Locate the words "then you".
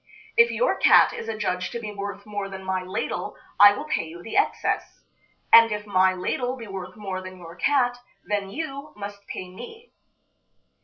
8.25-8.93